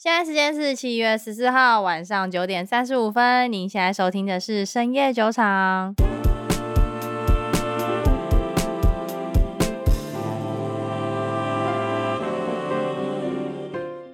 [0.00, 3.50] 现在时间是七月十四号晚上九点三十五分。
[3.52, 5.92] 您现在收听的是深夜酒场。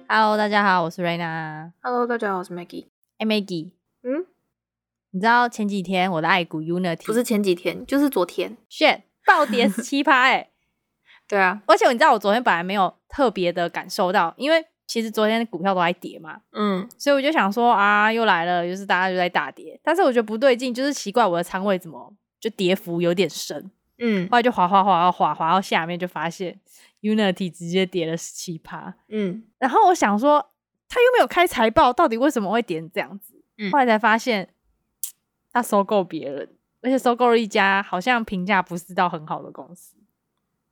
[0.07, 1.71] Hello，大家好，我是 Raina。
[1.83, 2.87] Hello，大家好，我是 Maggie。
[3.19, 3.69] 哎，Maggie，
[4.01, 4.25] 嗯，
[5.11, 10.49] 你知道前几天我的爱股 Unity 不是前几天，就是昨天，shit，暴跌十七趴，哎，
[11.29, 14.65] 对啊，而且你知道我昨天本来没有特别的感受到，因为。
[14.87, 26.59] 其实昨天的股票都在跌嘛，嗯，所以我就想说啊，又来了，就是大家就在大跌，但是我觉得不对劲，就是奇怪我的仓位怎么就跌幅有点深，嗯，后来就滑滑滑滑滑到下面，就发现
[27.01, 30.51] Unity 直接跌了十七趴，嗯，然后我想说，
[30.87, 33.33] 他又没有开财报，到底为什么会跌这样子？
[33.57, 34.49] 嗯，后来才发现
[35.51, 36.47] 他收购别人，
[36.81, 39.95] 而且收购了一家好像评价不是到很好的公司，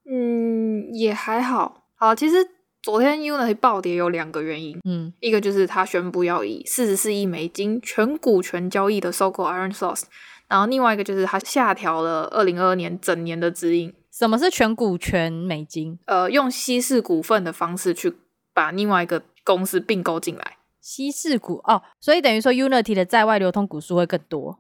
[0.06, 2.36] 嗯，也还好，好，其实。
[2.84, 10.04] 昨天 Unity 暴跌有两个原因，嗯，一个就是他宣布要以四十四亿美金全股权交易的收购 ironSource，
[10.50, 13.94] 然后另外一个就是他下调了二零二二年整年的指引。
[14.12, 15.98] 什么是全股权美金？
[16.06, 18.14] 呃，用稀释股份的方式去
[18.54, 20.58] 把另外一个公司并购进来。
[20.82, 24.60] 稀释股哦，所以等于说 Unity 的在外流通股数会更多。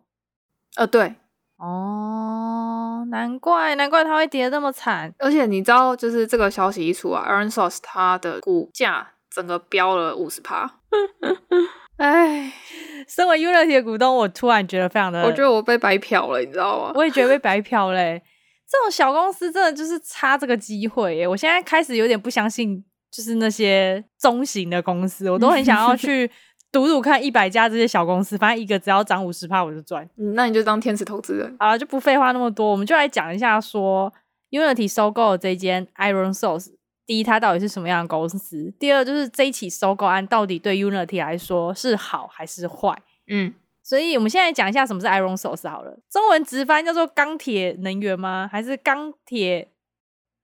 [0.78, 1.16] 呃，对。
[1.58, 2.53] 哦，
[3.06, 10.80] 难怪难怪它会跌得那么惨，而且你知道，就是这个消息一出啊，ironSource 它的股价整个飙了五十趴。
[11.98, 12.52] 哎，
[13.08, 16.92] 身为 Unity 的股东，我突然觉得非常的，我觉得我被白嫖了，你知道吗？
[16.96, 18.22] 我也觉得被白嫖嘞。
[18.70, 21.28] 这种小公司真的就是差这个机会耶。
[21.28, 26.30] 我现在开始有点不相信，就是那些中型的公司，我都很想要去。
[26.74, 30.04] 赌赌看一百家这些小公司，反正一个只要涨五十趴我就赚。
[30.18, 34.12] 嗯，那你就当天使投资人啊，就不废话那么多，我们就来讲一下说
[34.50, 36.74] Unity 收购的这间 ironSource，
[37.06, 38.74] 第一它到底是什么样的公司？
[38.80, 42.98] 第二就是这一起收购案到底对 Unity 来说是好还是坏？
[43.28, 48.50] 嗯，所以我们现在讲一下什么是 ironSource 好了，中文直翻叫做钢铁能源吗？
[48.52, 49.70] 还是钢铁？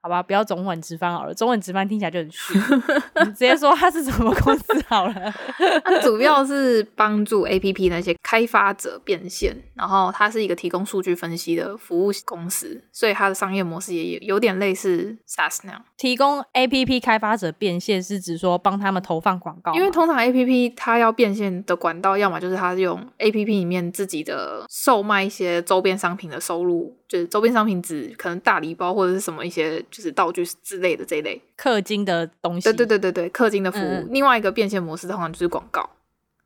[0.10, 2.58] 好吧，不要中文直翻好了，中文直翻听起来就很虚。
[3.24, 5.14] 你直接说它是什么公司好了。
[5.86, 15.86] 它主要是帮助 APP 那些开发者变现，然后它是一个提供数据分析的服务公司，所以它的商业模式也有有点类似 SaaS 那样。
[15.96, 29.84] 提供 APP 开发者变现是指说帮他们投放广告，因为通常 APP 它要变现的管道，要么就是它用 APP 里面自己的售卖一些周边商品的收入，就是周边商品指可能大礼包或者是什么一些。
[30.00, 33.82] 就是道具之类的这一类氪金的东西，对对对对对，氪金的服务。
[33.82, 35.90] 嗯、另外一个变现模式通常就是广告。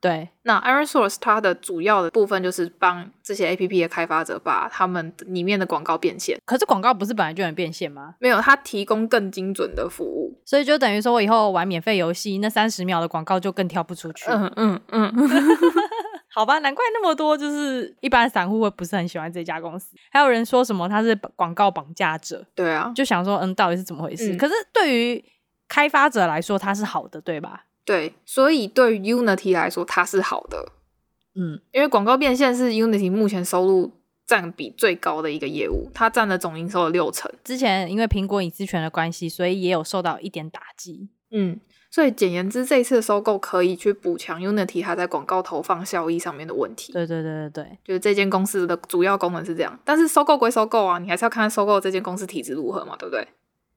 [0.02, 6.38] 对，那 ironSource 它的主要的部分就是帮这些 APP 的开发者把他们里面的广告变现。
[6.46, 8.16] 可是广告不是本来就能变现吗？
[8.20, 14.26] 没有，它提供更精准的服务，所以就等于说我以后玩免费游戏，那三十秒的广告就更跳不出去。
[14.30, 15.14] 嗯嗯嗯。
[15.16, 15.28] 嗯
[16.34, 19.96] 好吧，难怪那么多，就是一般散户会不是很喜欢这家公司。
[20.10, 24.34] 还有人说什么他是广告绑架者，对啊，就想说，嗯，到底是怎么回事？
[24.34, 25.24] 嗯、可是对于
[25.68, 27.66] 开发者来说，它是好的，对吧？
[27.86, 30.72] 对，所以对于 Unity 来说，它是好的。
[31.36, 33.92] 嗯，因为广告变现是 Unity 目前收入
[34.26, 37.32] 占比最高的一个业务，它占了总营收的六成。
[37.44, 41.10] 之前因为苹果隐私权的关系，所以也有受到一点打击。
[41.30, 41.60] 嗯。
[41.94, 46.92] 所以简言之，这一次收购可以去补强 Unity 它在广告投放效益上面的问题。
[46.92, 49.80] 对对对对对，就是这间公司的主要功能是这样。
[49.86, 53.28] 但是收购归收购啊，你还是要看收购这间公司体质如何嘛，对不对？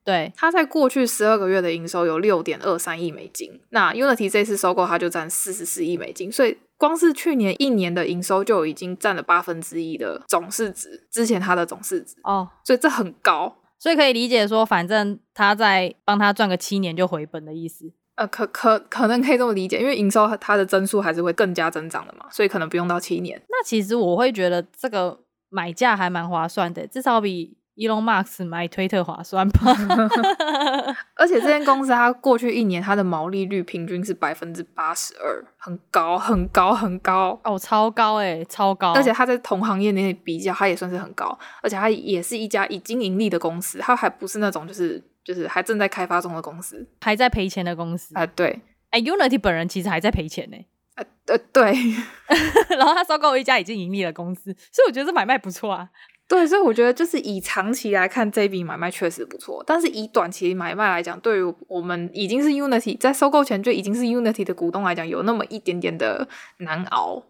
[0.03, 3.61] 对，它在过去十二个月的营收有六点二三亿美金。
[3.69, 13.59] 那 Unity 这次收购它就占四十四亿美金，所以光是去年一年的营收就已经占了八分之一的总市值，之前它的总市值哦，所以这很高。
[13.79, 17.93] 所以可以理解说，反正他在帮他赚个七年就回本的意思。
[18.17, 23.41] 呃，可可可能可以这么理解，因为营收它的增速还是会更加增长的嘛，所以可能不用到七年。
[23.49, 25.19] 那其实我会觉得这个
[25.51, 29.77] 买价还蛮划算的，至少比 Elon Musk 买推特划算吧。
[31.15, 38.93] 而且这间公司它过去一年它的毛利率平均是百分之八十二，很高很高很高哦，超高哎，超高！
[38.93, 45.03] 而且它在同行业内比较，它也算是很高，而且它也是一家已经盈利的公司，它还不是那种就是。
[45.27, 48.15] 就是还正在开发中的公司，还在赔钱的公司。
[48.15, 50.57] 啊、呃，对，哎、欸、，Unity 本人其实还在赔钱呢，
[50.95, 51.75] 呃呃，对，
[52.79, 55.91] 然后他收购一家已经盈利的公司，所以我觉得这买卖不错啊，
[56.29, 66.29] 对，所以我觉得就是以长期来看，这笔买卖确实不错，但是以短期买卖来讲，对于我们已经是 Unity 在收购前就已经是 Unity 的股东来讲，有那么一点点的
[66.59, 67.25] 难熬，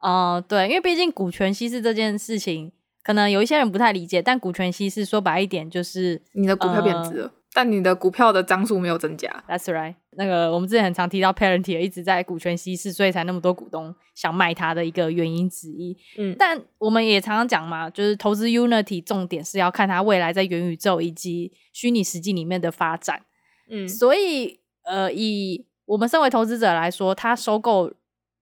[0.00, 2.72] 哦、呃，对，因为毕竟股权稀释这件事情，
[3.04, 7.26] 可能有一些人不太理解，但股权稀释说白一点就是你的股票贬值了。
[7.26, 9.44] 呃但你的股票的张数没有增加。
[9.48, 9.94] That's right。
[10.12, 15.96] 那个我们之前很常提到 Parenti 一直在股权稀释，所以才那么多股东想卖它的一个原因之一。
[16.18, 23.22] 嗯，但我们也常常讲嘛，就是投资 Unity 重点是要看它未来在元宇宙以及虚拟实际里面的发展。
[23.70, 27.92] 嗯，所以呃，以我们身为投资者来说，它收购。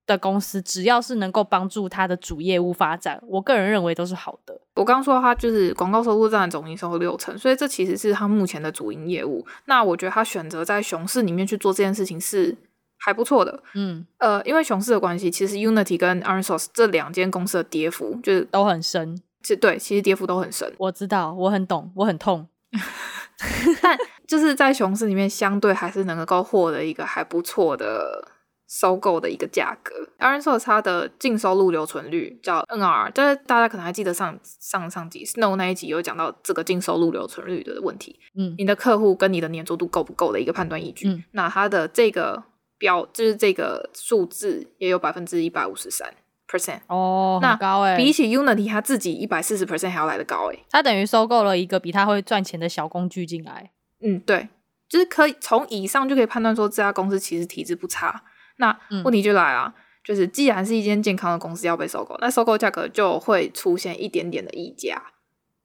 [0.07, 4.61] 的公司只要是能够帮助他的主业务发展，我个人认为都是好的。
[4.75, 9.47] 我刚刚说他就是广告收入占总营收六成，所以这其实是他目前的主营业务。
[9.67, 12.57] 那我觉得他选择在熊市里面去做这件事情是
[12.99, 13.63] 还不错的。
[13.75, 19.17] 嗯，呃，因为熊市的关系，其实 Unity 跟 ironSource 这两间公司的跌幅就是都很深。
[19.43, 20.73] 其实对，其实跌幅都很深。
[20.79, 22.49] 我知道，我很懂，我很痛。
[23.83, 28.29] 但就是在熊市里面，相对还是能够获得一个还不错的。
[28.71, 38.21] 收购的一个价格，ironSource 它的净收入留存率叫 NRR，但是大家可能还记得上上上集 Snow 那一集有讲到这个净收入留存率的问题。
[38.39, 41.09] 嗯，你的客户跟你的粘着度够不够的一个判断依据。
[41.09, 42.45] 嗯，那它的这个
[42.79, 46.15] 标就是这个数字也有百分之一百五十三
[46.49, 53.73] percent 哦，那高哎，比起 Unity 它自己一百四十 percent 还要来的高哎，它等于收购了一个比它会赚钱的小工具进来。
[54.01, 54.49] 嗯，对，
[54.89, 58.23] 就是可以从以上就可以判断说这家公司其实体质不差。
[58.61, 65.03] 那问题就来了，嗯、就是既然是一间健康的公司要被收购，那收购价格就会出现一点点的溢价。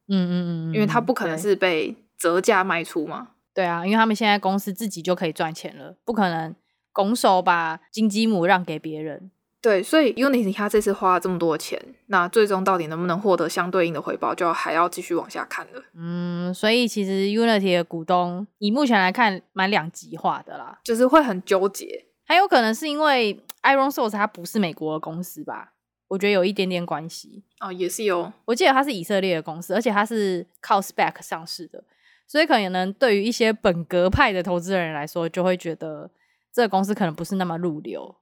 [0.08, 3.30] 嗯嗯嗯，因为它不可能是被折价卖出嘛。
[3.54, 6.56] 对啊，因为他们现在公司自己就可以赚钱了，不可能
[6.92, 9.32] 拱手把金鸡母让给别人。
[9.62, 15.82] 对，所以 Unity 它这次花了这么多钱，那最终到底能不能获得相对应的回报，就还要继续往下看了。
[15.96, 22.06] 嗯，所以其实 Unity 的股东以目前来看蛮两极化的啦，就是会很纠结。
[22.26, 25.74] 还有可能是因为 ironSource 它不是美国的公司吧？
[26.08, 28.32] 我觉得有一点点关系哦，也是有。
[28.46, 31.84] 我记得它是以色列的公司，而且它是靠 SPAC 上市的，
[32.28, 36.12] 所以可能对于一些本格派的投资人来说，就会觉得
[36.54, 38.18] 这个公司可能不是那么入流。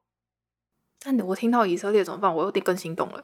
[1.05, 2.33] 但我听到以色列怎么办？
[2.33, 3.21] 我有点更心动了。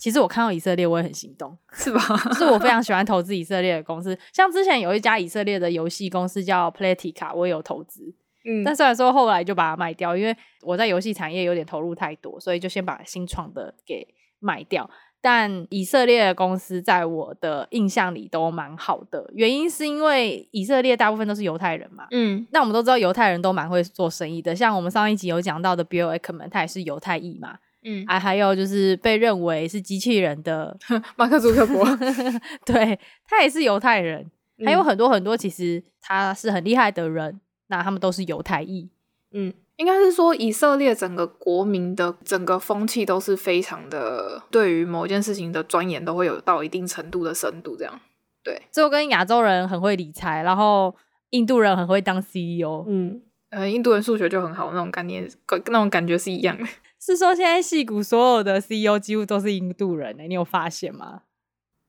[0.00, 2.00] 其实我看到以色列，我也很心动， 是吧？
[2.34, 8.12] 就是我非常喜欢投资以色列的公司，像之前有一家以色列的游戏公司叫 Playtika，我也有投资。
[8.44, 14.06] 嗯，但虽然说后来就把它卖掉，因为我在游戏产业有点投入太多，所以就先把新创的给
[14.40, 14.88] 卖掉。
[15.20, 22.06] 但以色列的公司在我的印象里都蛮好的，原因是因为以色列大部分都是犹太人嘛。
[22.10, 27.56] 嗯，那我们都知道犹太人都蛮会做生意的，像我们上一集有讲到的 Bill Ackman，他也是犹太裔嘛。
[27.86, 30.76] 嗯，啊，还有就是被认为是机器人的
[31.16, 31.84] 马克·祖克伯，
[32.66, 34.30] 对，他也是犹太人。
[34.64, 37.40] 还有很多很多，其实他是很厉害的人。
[37.76, 38.88] 那他们都是犹太裔，
[39.32, 48.00] 嗯，应该是说以色列整个国民的整个风气都是非常的，对于某一件事情的钻研都会有到一定程度的深度，这样，
[48.42, 50.94] 对，就跟亚洲人很会理财，然后
[51.30, 55.28] 印度人很会当 CEO，嗯，呃，印度人数学就很好，那种概念，
[55.66, 56.64] 那种感觉是一样的。
[57.00, 60.22] 是说现在戏骨所有的 CEO 几乎都是印度人呢？
[60.22, 61.22] 你有发现吗？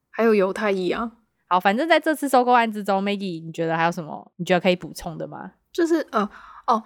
[0.09, 1.11] 还有犹太裔啊。
[1.47, 4.31] 好，反正在这次收购案之中，Maggie，你觉得还有什么？
[4.35, 5.53] 你觉得可以补充的吗？
[5.75, 6.27] 就是呃
[6.67, 6.81] 哦，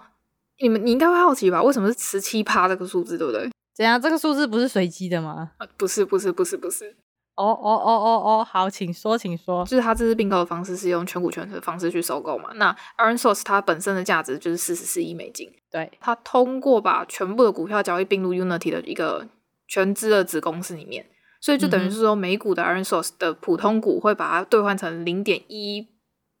[0.58, 1.62] 你们你应该会好奇吧？
[1.62, 3.48] 为什么是十七趴这个数字，对不对？
[3.72, 4.00] 怎样？
[4.00, 5.52] 这个数字不是随机的吗？
[5.58, 6.96] 呃，不是，不是，不是，不是。
[7.36, 9.64] 哦哦哦哦哦，好，请说，请说。
[9.64, 12.50] 就是他这次并购的方式是用全股权的方式去收购嘛？
[12.56, 15.50] 那 ironSource 它本身的价值就是四十四亿美金。
[15.70, 19.26] 对，它通过把全部的股票交易并入 Unity 的一个
[19.68, 21.06] 全资的子公司里面，
[21.40, 25.88] 所以就等于是说，每股的 ironSource 的普通股会把它兑换成零点一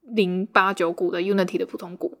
[0.02, 2.18] 零八九股的 Unity 的普通股。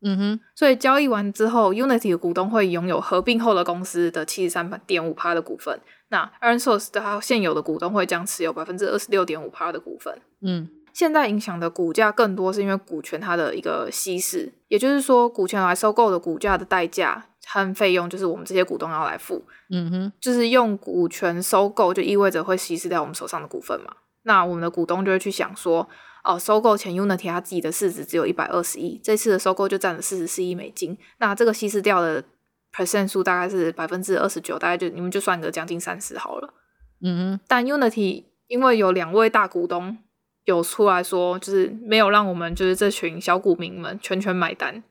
[0.00, 5.80] 嗯哼，所以交易完之后，Unity 的股东会拥有合并后的公司的七十三点五趴的股份。
[6.10, 10.16] 那 ironSource 的它现有的股东会将持有百分之二十六点五趴的股份。
[10.40, 19.44] 嗯，现在影响的股价更多是因为股权它的一个稀释，也就是说，股权来收购的股价的代价和费用，就是我们这些股东要来付。
[19.70, 23.96] 嗯哼，就是用股权收购，就意味着会稀释掉我们手上的股份嘛。
[24.22, 25.88] 那我们的股东就会去想说。
[26.28, 30.94] 哦，收购前 Unity 它自己的市值只有一百二十亿，这次的收购就占了四十四亿美金。
[31.20, 32.22] 那这个稀释掉的
[32.70, 36.52] percent 数大概是百分之二十九，大概就你们就算个将近三十好了。
[37.00, 37.40] 嗯嗯。
[37.48, 39.96] 但 Unity 因为有两位大股东
[40.44, 44.84] 有出来说，就是没有让我们就是这群小股民们全权买单。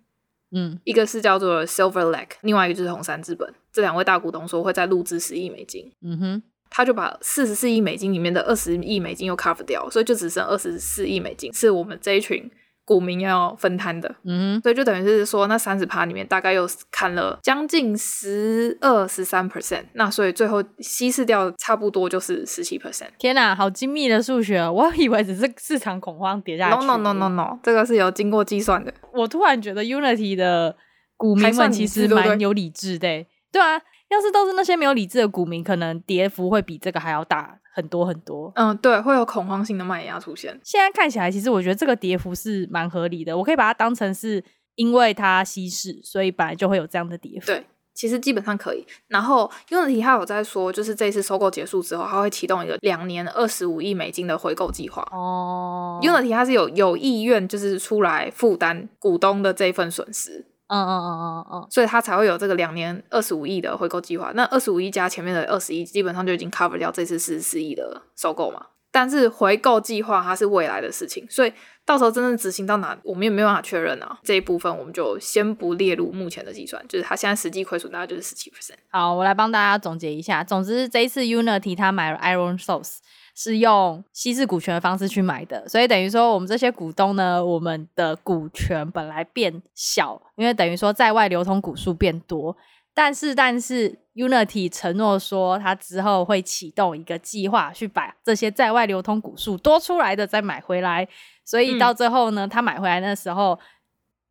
[0.50, 3.53] 嗯，一个是叫做 Silver Lake，另外一个就是红杉资本。
[3.72, 5.94] 这两位大股东说会再入资十亿美金。
[6.01, 6.44] 嗯哼。
[6.70, 12.50] 他就把四十四亿美金里面的二十亿美金又 cover 掉，所以就只剩二十四亿美金是我们这一群
[12.86, 14.16] 股民要分摊的。
[14.24, 23.10] 嗯，所以就等于是说，那三十趴里面大概又砍了将近十二十三 percent，那所以最后稀释掉差不多就是十七 percent。
[23.18, 24.66] 天哪，好精密的数学！
[24.70, 26.86] 我以为只是市场恐慌跌下去。
[26.86, 28.94] No no no no no，这个是有经过计算的。
[29.14, 30.76] 我突然觉得 Unity 的
[31.18, 33.00] 股民们其实蛮有理智的。
[33.00, 38.52] 对，对啊，要是都是那些没有理智的股民，可能跌幅会比这个还要大很多很多。
[38.56, 40.60] 嗯，对，会有恐慌性的卖压出现。
[40.64, 43.38] 现在看起来，其实我觉得这个跌幅是蛮合理的。
[43.38, 44.44] 我可以把它当成是
[44.76, 47.48] 因为它稀释，所以本来就会有这样的跌幅。
[47.48, 47.66] 对。
[47.94, 55.02] 其实基本上可以，然后 Unity 他有在说，就是这次收购结束之后，他会启动一个两年二十五亿美金的回购计划。
[55.12, 60.46] 哦，Unity 他是有有意愿，就是出来负担股东的这份损失。
[60.68, 64.32] 嗯嗯嗯嗯嗯，所以他才会有这个两年二十五亿的回购计划。
[64.36, 68.68] 那二十五亿加前面的二十亿，基本上就已经 cover 掉这次四十四亿的收购嘛。
[68.90, 71.54] 但是回购计划它是未来的事情，所以
[71.86, 74.18] 到时候真正执行到哪，我们也没有办法确认啊。
[74.24, 78.76] 这一部分我们就先不列入目前的计算，就是它现在实际亏损大概就是十七 percent。
[78.90, 80.44] 好，我来帮大家总结一下。
[80.44, 82.98] 总之，这一次 Unity 他买了 ironSource
[83.39, 92.58] 是用稀释股权的方式去买的，所以等于说我们这些股东呢，我们的股权本来变小，因为等于说在外流通股数变多。
[92.96, 101.08] 但是，但是，Unity 承诺说，他之后会启动一个计划，去把这些在外流通股数多出来的再买回来。
[101.46, 103.60] 所以到最后呢，嗯、他买回来那时候，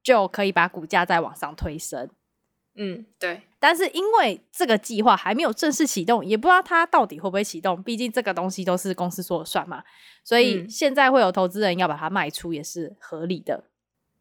[0.02, 2.10] 就可以把股价再往上推升。
[2.76, 3.42] 嗯，对。
[3.58, 7.82] 但是因为这个计划还没有正式启动，也不知道它到底会不会启动。
[7.82, 9.82] 毕竟这个东西都是公司说了算嘛。
[10.22, 13.64] 所以现在会有投资人要把它卖出，也是合理的。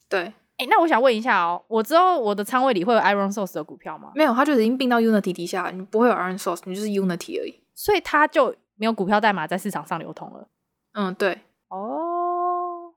[0.09, 0.33] 对。
[0.57, 4.13] 哎、欸，那我想问一下哦，我知道我的仓位里会有 ironSource 的股票吗？
[4.15, 7.59] 没有，它就已经并到 Unity 底下，你不会有 ironSource，你就是 Unity 而已。
[7.73, 10.47] 所以它就没有股票代码在市场上流通了。
[10.93, 11.41] 嗯，对。
[11.67, 12.93] 哦，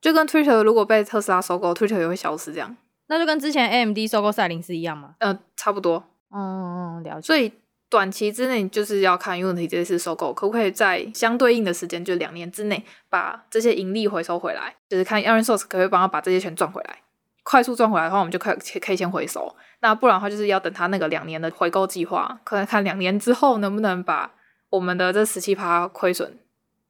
[0.00, 2.74] 就跟 Twitter 如果被特斯拉收购，Twitter 也会消失这样。
[3.12, 5.14] 那就跟之前 AMD 收购赛灵思一样吗？
[5.18, 6.02] 嗯、呃，差不多。
[6.30, 7.26] 嗯嗯，了解。
[7.26, 7.52] 所以
[7.90, 17.00] 短期之内就是要看 Unity 这次收购可不可以在相对应的时间，就两年之内把这些盈利回收回来，就是看 ironSource 可不可以帮他把这些钱赚回来。
[17.42, 19.54] 快速赚回来的话，我们就可以可以先回收。
[19.80, 24.32] 那不然的话，就是要等他那个两年的回购计划，可能看两年之后能不能把
[24.70, 26.38] 我们的这十七趴亏损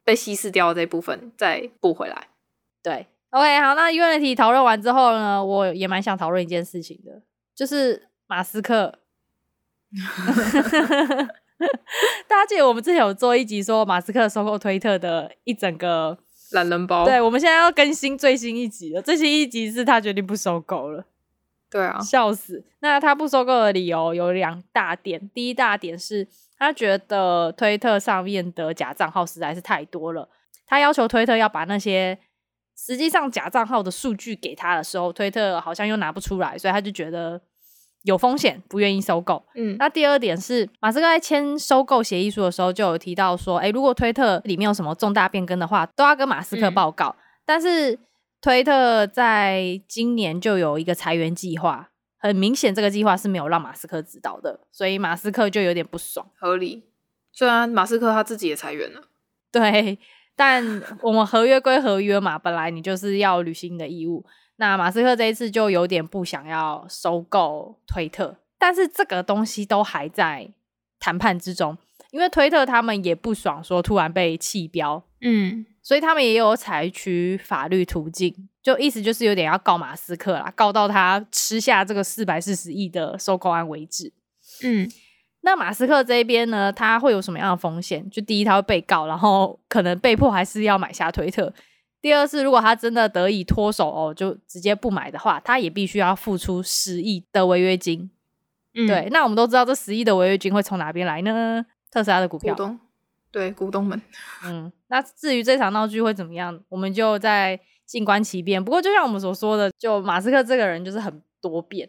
[0.05, 2.29] 被稀释掉的这部分再补回来。
[2.81, 7.21] 对，OK，好，那 Unity 讨论完之后呢，我也蛮想讨论一件事情的，
[7.55, 9.01] 就是马斯克。
[12.27, 16.19] 大家记得我们之前有做一集说马斯克收购推特的一整个。
[16.55, 19.01] 懒人包，对，我们现在要更新最新一集了。
[19.01, 21.03] 最新一集是他决定不收购了。
[21.71, 22.62] 对啊，笑死。
[22.81, 25.31] 那他不收购的理由有两大点。
[25.31, 30.29] 第一大点是他觉得推特上面的假账号实在是太多了，
[30.67, 32.19] 他要求推特要把那些
[32.85, 37.41] 实际上假账号的数据给他的时候，推特好像又拿不出来，所以他就觉得。
[38.05, 39.41] 有风险，不愿意收购。
[39.55, 47.15] 嗯，那第二点是，马斯克在签收购协议书的时候就有提到说，诶、欸，如果推特里面有什么重大变更的话，都要跟马斯克报告。
[47.17, 47.97] 嗯、但是
[48.41, 56.27] 推特在今年就有一个裁员计划，很明显这个计划是没有让马斯克知道的，所以马斯克就有点不爽。
[56.37, 56.83] 合理，
[57.31, 59.03] 虽然马斯克他自己也裁员了，
[59.53, 59.97] 对，
[60.35, 64.25] 但我们合约归合约嘛，本来你就是要履行你的义务。
[64.57, 70.51] 那马斯克这一次就有点不想要收购推特，但是这个东西都还在
[71.01, 71.77] 谈判之中，
[72.11, 84.12] 因为推特他们也不爽说突然被弃标，嗯，所以他们也有采取法律途径，就意思就是有点要告马斯克啦，告到他吃下这个四百四十亿的收购案为止。
[84.62, 84.89] 嗯，
[85.43, 88.09] 那马斯克这边呢，他会有什么样的风险？
[88.11, 91.53] 就第一，他会被告，然后可能被迫还是要买下推特。
[92.01, 98.11] 第二是，如果他真的得以脱手哦，就直接不买的话，他也必须要付出十亿的违约金。
[98.75, 99.09] 嗯，对。
[99.11, 101.65] 那我们都知道，这十亿的违约金会从哪边来呢？
[101.91, 102.55] 特斯拉的股票。
[102.55, 102.81] 股东。
[103.31, 104.01] 对，股东们。
[104.45, 108.63] 嗯，那至于这场闹剧会怎么样，我们就再静观其变。
[108.63, 111.89] 不过，就像我们所说的，就马斯克这个人就是很多变，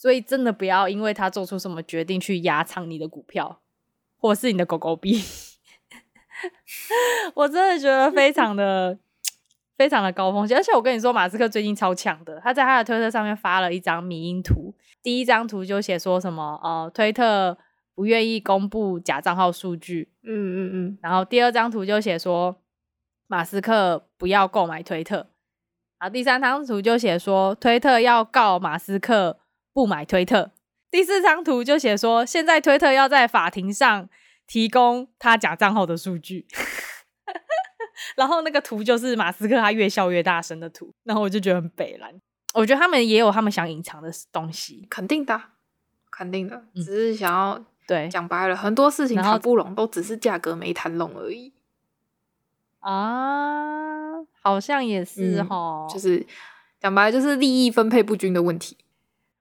[0.00, 3.60] 所以真的不要因为他做出什么决定去压仓你的股票，
[4.16, 5.22] 或是你的狗狗币。
[7.34, 8.98] 我真的觉得非常的。
[9.76, 14.74] 非常的高风险，而且我跟你说，马斯克最近超强的，他在他的推特上面发了一张迷因图，
[15.04, 17.56] 第一张图就写说什么呃，推特
[17.94, 22.56] 不愿意公布假账号数据，嗯嗯嗯，然后第二张图就写说
[23.28, 25.28] 马斯克不要购买推特，
[26.00, 29.38] 然后第三张图就写说推特要告马斯克
[29.78, 30.50] 不买推特，
[30.90, 34.08] 第四张图就写说现在推特要在法庭上
[34.44, 36.48] 提供他假账号的数据。
[38.16, 42.12] 然后那个图就是马斯克他越笑越大声的图，然后我就觉得很北蓝。
[42.54, 45.40] 我觉得他们也有他们想隐藏的东西，肯定的，
[46.10, 51.52] 肯定的，只是想要、嗯、对讲白了，很多事情谈不拢，都只是价格没谈拢而已
[52.80, 56.26] 啊，好像也是哈、嗯，就是
[56.80, 58.76] 讲白了就是利益分配不均的问题。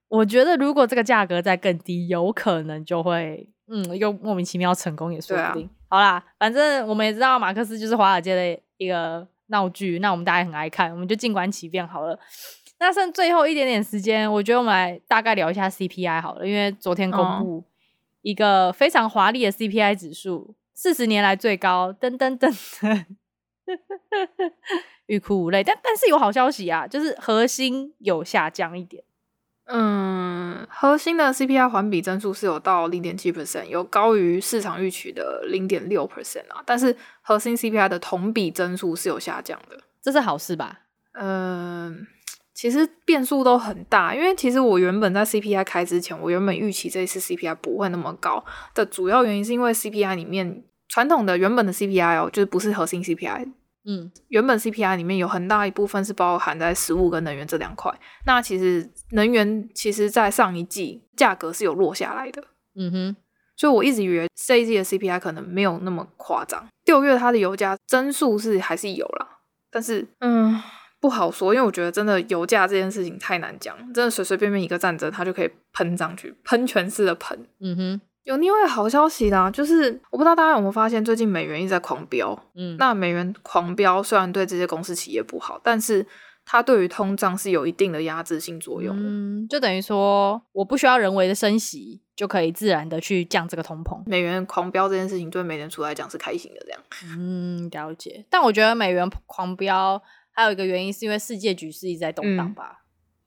[0.09, 5.69] 我觉得如果这个价格再更低，有可能就会嗯又莫名其妙成功也说不定。
[5.89, 12.17] 啊、好啦，反正我们也知道马克思就是华尔街的一个闹剧，那我们大家也很爱看，我们就静观其变好了。
[12.79, 17.63] 那剩最后一点点时间，我觉得我们来大概聊一下 CPI 好了，因为昨天公布
[18.21, 23.05] 一个非常华丽的 CPI 指数，四十年来最高，噔噔噔噔，
[25.07, 25.63] 欲哭无泪。
[25.63, 29.03] 但但是有好消息啊，就是核心有下降一点。
[29.67, 36.61] 嗯，核心的 CPI 环比增速是有到零点七 percent，有高于市场预期的零点六 percent 啊。
[36.65, 40.79] 但是核心 CPI 的同比增速是有下降的，这是好事吧？
[41.13, 42.07] 嗯。
[42.53, 48.43] 其实变数都很大，因为其实我原本在 CPI 开之前，我原本预期这一次 CPI 不会那么高
[48.73, 53.51] 的主要原因是因为 CPI 里面传统的原本的 CPI 哦，就是不是核心 CPI，
[53.87, 57.91] 嗯，原本 CPI 里面有很大一部分是包含在食物跟能源这两块。
[58.25, 62.43] 那其实能源其实在上一季价格是有落下来的，
[62.75, 63.15] 嗯哼，
[63.55, 66.67] 所以我一直以为这一季的 CPI 可能没有那么夸张。
[66.85, 69.39] 六月它的油价增速是还是有啦，
[69.71, 70.61] 但是嗯。
[70.99, 77.47] 不好说，因为我觉得真的油价这件事情太难讲，真的随随便便一个战争，它就可以喷上去，喷泉式的喷。
[77.59, 82.37] 嗯哼，有另外好消息啦，就是我不知道大家有没有发现，最近美元一直在狂飙。
[82.55, 86.05] 嗯，那美元狂飙虽然对这些公司企业不好，但是
[86.45, 88.93] 它对于通胀是有一定的压制性作用。
[88.99, 94.03] 嗯，就等于说我不需要人为的升息，就可以自然的去降这个通膨。
[94.05, 96.81] 美元狂飙这件事情对美联储来讲是开心的，这样。
[97.17, 98.25] 嗯，了解。
[98.29, 100.03] 但我觉得美元狂飙。
[100.31, 102.83] 还有一个原因是因为世界局势一直在动荡吧？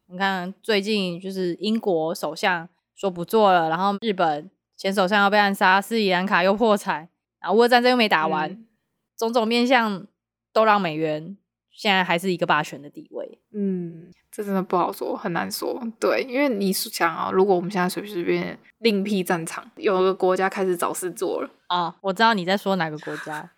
[0.09, 4.49] 嗯、你看最近就是英国首相说不做了，然后日本
[4.81, 7.07] 前首相要被暗杀，斯里兰卡又破产，
[7.39, 8.67] 然后乌俄战争又没打完，嗯、
[9.15, 10.07] 种种面向
[10.55, 11.37] 都让美元
[11.71, 13.39] 现在还是一个霸权的地位。
[13.53, 15.87] 嗯，这真的不好说，很难说。
[16.01, 23.51] 对，因为你想啊，如果我们现在随随便便另辟战场，有个国家开始找事做了啊，我知道你在说哪个国家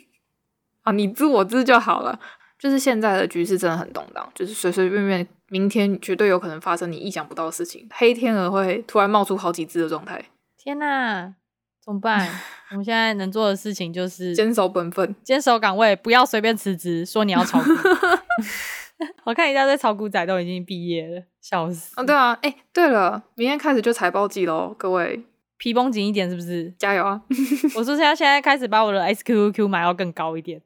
[0.84, 2.18] 啊，你知我知就好了。
[2.58, 10.24] 就是现在的局势真的很动荡，就是随随便便，明天绝对有可能发生你意想不到的事情，黑天鹅会突然冒出好几只的状态。
[10.66, 11.32] 天哪，
[11.80, 12.28] 怎么办？
[12.72, 17.70] 我们现在能做的事情就是坚守本分，坚守岗位，不要随便辞职，说你要炒股。
[19.22, 21.92] 我看一大堆炒股仔都已经毕业了，笑死。
[21.94, 25.24] 啊，对啊，哎、欸，对了，明天开始就财报季喽，各位
[25.56, 26.74] 皮绷紧一点，是不是？
[26.76, 27.22] 加油啊！
[27.76, 30.60] 我说现在现在开始把我的 SQQQ 买到更高一点，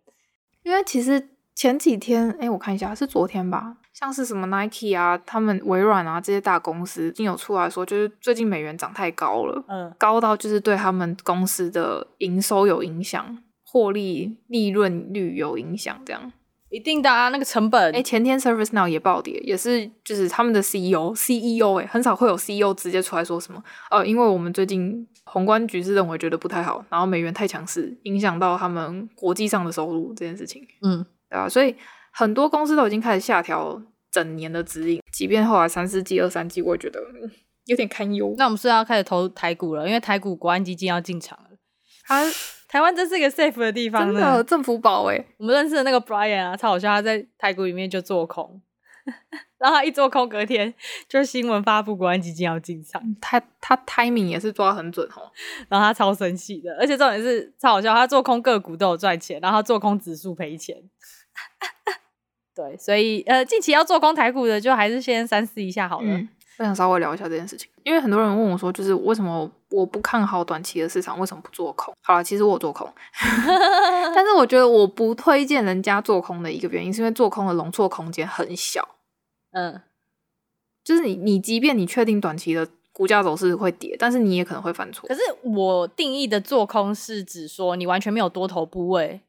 [0.62, 1.28] 因为其实。
[1.52, 3.76] 前几天，哎，我看一下，是昨天吧？
[4.00, 16.32] 像是什么 Nike 啊，他们微软啊这些大公司，已经有出来说，就是最近美元涨太高了，嗯，高到就是对他们公司的营收有影响，获利利润率有影响，这样
[16.70, 17.94] 一定的啊，那个成本。
[17.94, 31.04] 哎，前天 ServiceNow 也暴跌，也是就是他们的 CEO CEO 哎，很少会有 CEO 直接出来说什么，呃，因为我们最近宏观局势认为觉得不太好，然后美元太强势，影响到他们国际上的收入这件事情，嗯。
[31.28, 31.72] 对啊，所以
[32.10, 37.00] 很多公司都已经开始下调整年的指引，即便后来三四季、二三季，我也觉得
[37.66, 38.34] 有点堪忧。
[38.36, 41.50] 那我们是要开始投台股了，因为台股国安基金要进场了。
[42.04, 42.24] 他
[42.66, 45.26] 台湾真是一个 safe 的地方，真的政府宝诶。
[45.38, 48.60] 我们认识的那个 Brian 啊，超好笑，他在台股里面就做空，
[49.58, 50.72] 然后他一做空，隔天
[51.08, 55.30] 就新闻发布国安基金要进场，他他 timing 也是抓很准哦，
[55.68, 60.76] 然后他超生气的，而且重点是超好笑，他做空个股都有赚钱，然后他做空指数赔钱。
[62.60, 66.06] 对，所以呃，近期要做空台股的，就还是先三思一下好了。
[66.06, 71.94] 嗯，我想稍微聊一下这件事情，因为很多人问我说，就是为什么我不看好短期的市场，为什么不做空？
[72.02, 72.86] 好了，其实我做空，
[74.14, 78.86] 但是我觉得我不推荐人家做空的一个原因，是因为做空的容错空间很小。
[79.52, 79.80] 嗯，
[80.84, 85.08] 就是你，你即便你确定短期的股价走势会跌，但是你也可能会犯错。
[85.08, 89.22] 可是我定义的做空是指说，你完全没有多头部位。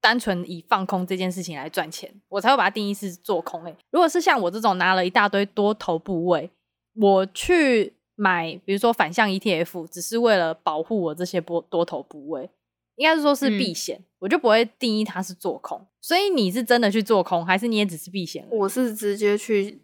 [0.00, 3.64] 单纯以放空这件事情来赚钱，我才会把它定义是做空。
[3.64, 6.50] 诶，如果是像我这种拿了一大堆多头部位，
[6.94, 12.50] 我去买，比如说反向 ETF，只是为了保护我这些多多头部位，
[12.96, 15.86] 应该是说是避险，嗯，我就不会定义它是做空。
[16.00, 18.46] 所以你是真的去做空，还是你也只是避险？
[18.50, 19.80] 我是直接去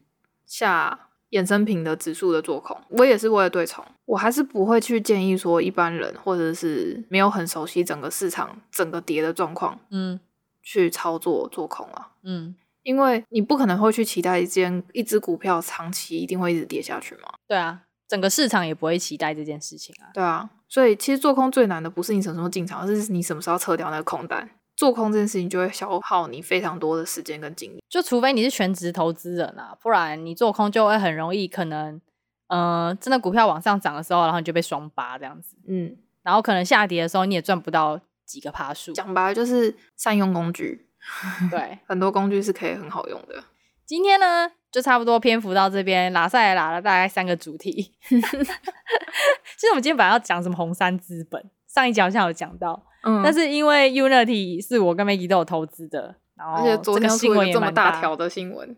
[0.46, 1.08] 下。
[1.34, 10.20] 衍生品的指数的做空，我也是为了对冲，我还是不会去建议说一般人或者是没有很熟悉整个市场整个跌的状况，嗯，
[10.62, 12.12] 去操作做空啊。
[12.22, 17.22] 嗯，因为你不可能会去期待一间一只股票长期一定会一直跌下去嘛。
[17.48, 20.14] 对啊，整个市场也不会期待这件事情啊。
[20.14, 24.48] 对啊，所以其实做空最难的不是你什么时候进场，而是你什么时候撤掉那个空单。
[24.76, 27.82] 做空这件事情就会消耗你非常多的时间跟精力。
[27.88, 32.00] 就除非你是全职投资人啊，不然你做空就会很容易可能，
[32.48, 35.56] 呃，真的股票往上涨的时候，然后你就被双八这样子。
[35.68, 38.92] 嗯，然后可能下跌的时候你也赚不到几个趴数。
[38.92, 40.88] 讲白了就是善用工具。
[41.50, 43.44] 对，很多工具是可以很好用的。
[43.84, 47.92] 今天呢，就差不多篇幅到这边，拉赛也拉了大概三个主题。
[48.08, 58.76] 其实我们今天本来要讲什么红杉资本，上一集好像有讲到，嗯，但是因为 Unity 是我跟 Maggie 都有投资的，然后而且昨天新闻这么大条的新闻，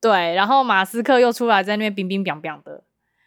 [0.00, 2.84] 对，然后马斯克又出来在那边冰冰凉凉的，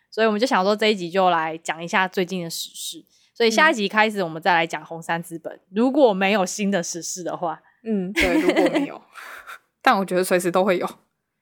[0.10, 3.04] 所以我们就想说这一集就来讲一下最近的时事。
[3.34, 7.62] 所以下一集开始我们再来讲红杉资本，如果没有新的时事的话。
[7.84, 9.00] 嗯，对，如果没有，
[9.82, 10.90] 但我觉得随时都会有。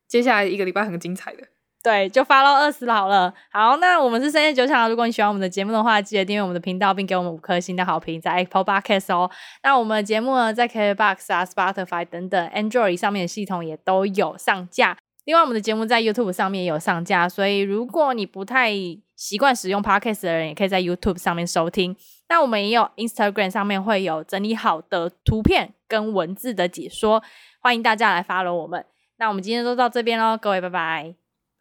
[0.07, 1.47] 接下来一个礼拜很精彩的，
[1.85, 3.31] 对，就发到二十好了。
[3.51, 4.89] 好，那我们是深夜酒场。
[4.89, 9.29] 如果你喜欢我们的节目的话，记得订阅我们的频道，并给我们五颗星的好评，在 Apple Podcast 哦。
[9.61, 14.97] 那我们的节目呢，在 KKBOX 啊、Spotify 等等 Android 上面的系统也都有上架。
[15.25, 18.71] 另外，我们的节目在 YouTube 上面也有上架，所以如果你不太
[19.15, 21.95] 习惯使用 Podcast 的人，也可以在 YouTube 上面收听。
[22.29, 27.21] 那我们也有 Instagram 上面会有整理好的图片跟文字的解说，
[27.61, 28.83] 欢迎大家来 follow 我们。
[29.17, 31.15] 那我们今天就到这边喽，各位拜拜，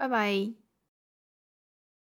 [0.04, 0.63] 拜拜。